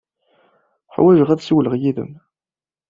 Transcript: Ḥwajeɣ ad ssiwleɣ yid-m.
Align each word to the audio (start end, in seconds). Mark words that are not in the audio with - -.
Ḥwajeɣ 0.95 1.29
ad 1.29 1.41
ssiwleɣ 1.41 1.73
yid-m. 1.81 2.11